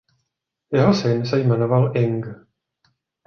Jeho 0.73 0.93
syn 0.93 1.25
se 1.25 1.39
jmenoval 1.39 1.97
ing. 1.97 2.25